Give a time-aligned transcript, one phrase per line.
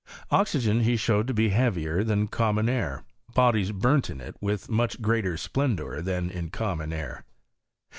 [0.31, 3.03] Oxygen he showed to be heavier than common air;
[3.35, 7.23] bodies burnt in it with much greater splendour than in common air.